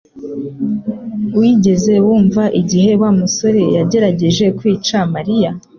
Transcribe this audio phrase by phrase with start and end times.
[1.37, 5.51] Wigeze wumva igihe Wa musore yagerageje kwica Mariya?